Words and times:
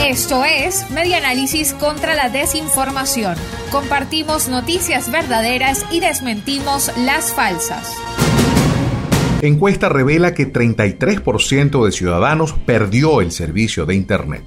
Esto 0.00 0.44
es 0.44 0.90
Medianálisis 0.90 1.72
contra 1.74 2.14
la 2.14 2.28
desinformación. 2.28 3.36
Compartimos 3.70 4.48
noticias 4.48 5.10
verdaderas 5.10 5.84
y 5.90 6.00
desmentimos 6.00 6.90
las 6.98 7.32
falsas. 7.32 7.94
Encuesta 9.42 9.88
revela 9.88 10.34
que 10.34 10.50
33% 10.50 11.84
de 11.84 11.92
ciudadanos 11.92 12.54
perdió 12.64 13.20
el 13.20 13.30
servicio 13.30 13.86
de 13.86 13.94
Internet. 13.94 14.42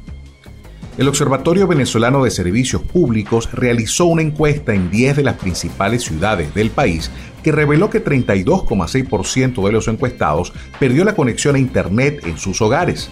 El 0.97 1.07
Observatorio 1.07 1.67
Venezolano 1.67 2.23
de 2.23 2.31
Servicios 2.31 2.81
Públicos 2.81 3.49
realizó 3.53 4.05
una 4.05 4.23
encuesta 4.23 4.73
en 4.73 4.89
10 4.89 5.17
de 5.17 5.23
las 5.23 5.35
principales 5.35 6.01
ciudades 6.03 6.53
del 6.55 6.71
país 6.71 7.11
que 7.43 7.51
reveló 7.51 7.91
que 7.91 8.03
32,6% 8.03 9.63
de 9.63 9.71
los 9.71 9.87
encuestados 9.87 10.53
perdió 10.79 11.05
la 11.05 11.13
conexión 11.13 11.55
a 11.55 11.59
Internet 11.59 12.25
en 12.25 12.39
sus 12.39 12.61
hogares. 12.61 13.11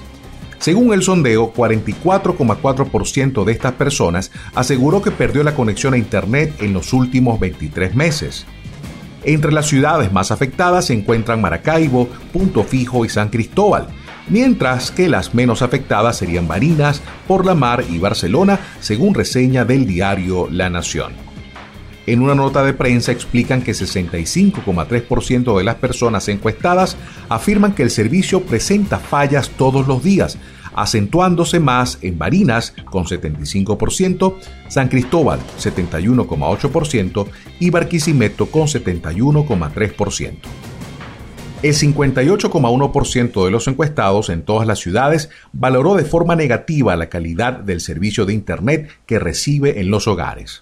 Según 0.59 0.93
el 0.93 1.03
sondeo, 1.03 1.53
44,4% 1.53 3.43
de 3.43 3.51
estas 3.51 3.73
personas 3.73 4.31
aseguró 4.53 5.01
que 5.01 5.11
perdió 5.11 5.43
la 5.43 5.55
conexión 5.55 5.93
a 5.93 5.97
Internet 5.97 6.53
en 6.59 6.73
los 6.73 6.93
últimos 6.93 7.39
23 7.39 7.95
meses. 7.95 8.45
Entre 9.23 9.51
las 9.51 9.67
ciudades 9.67 10.11
más 10.11 10.31
afectadas 10.31 10.85
se 10.85 10.93
encuentran 10.93 11.41
Maracaibo, 11.41 12.07
Punto 12.31 12.63
Fijo 12.63 13.05
y 13.05 13.09
San 13.09 13.29
Cristóbal, 13.29 13.87
mientras 14.27 14.91
que 14.91 15.09
las 15.09 15.33
menos 15.33 15.61
afectadas 15.61 16.17
serían 16.17 16.47
Barinas, 16.47 17.01
Por 17.27 17.45
la 17.45 17.55
Mar 17.55 17.83
y 17.89 17.97
Barcelona, 17.97 18.59
según 18.79 19.15
reseña 19.15 19.65
del 19.65 19.87
diario 19.87 20.47
La 20.51 20.69
Nación. 20.69 21.34
En 22.07 22.21
una 22.21 22.35
nota 22.35 22.63
de 22.63 22.73
prensa 22.73 23.11
explican 23.11 23.63
que 23.63 23.71
65,3% 23.71 25.57
de 25.57 25.63
las 25.63 25.75
personas 25.75 26.27
encuestadas 26.27 26.97
afirman 27.29 27.73
que 27.73 27.83
el 27.83 27.89
servicio 27.89 28.41
presenta 28.43 28.99
fallas 28.99 29.49
todos 29.49 29.87
los 29.87 30.03
días, 30.03 30.37
acentuándose 30.75 31.59
más 31.59 31.97
en 32.01 32.19
Barinas 32.19 32.73
con 32.85 33.05
75%, 33.05 34.35
San 34.67 34.89
Cristóbal 34.89 35.39
71,8% 35.59 37.27
y 37.59 37.69
Barquisimeto 37.71 38.45
con 38.47 38.67
71,3%. 38.67 40.33
El 41.63 41.73
58,1% 41.73 43.45
de 43.45 43.49
los 43.49 43.67
encuestados 43.67 44.29
en 44.29 44.43
todas 44.43 44.67
las 44.67 44.77
ciudades 44.77 45.31
valoró 45.51 45.95
de 45.95 46.05
forma 46.05 46.35
negativa 46.35 46.95
la 46.95 47.09
calidad 47.09 47.53
del 47.53 47.81
servicio 47.81 48.27
de 48.27 48.33
Internet 48.33 48.91
que 49.07 49.17
recibe 49.17 49.79
en 49.79 49.89
los 49.89 50.07
hogares. 50.07 50.61